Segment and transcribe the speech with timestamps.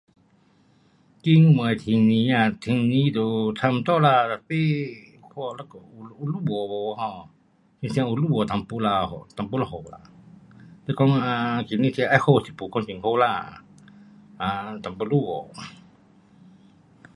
[1.23, 4.89] 今天的天气啊，天气都差不多啦，tapi
[5.29, 5.77] 看一下
[6.09, 7.29] 有落雨没 um？
[7.81, 10.01] 好像有落雨一点啦，一点落雨啦。
[10.87, 13.63] 是讲 um 天气是要好是没讲很好啦。
[14.37, 15.51] 啊，一点落雨。